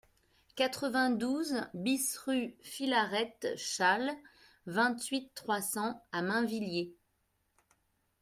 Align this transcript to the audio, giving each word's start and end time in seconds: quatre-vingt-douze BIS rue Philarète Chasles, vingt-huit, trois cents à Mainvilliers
quatre-vingt-douze 0.55 1.61
BIS 1.75 2.17
rue 2.25 2.55
Philarète 2.61 3.49
Chasles, 3.55 4.09
vingt-huit, 4.65 5.29
trois 5.35 5.61
cents 5.61 6.01
à 6.11 6.23
Mainvilliers 6.23 6.95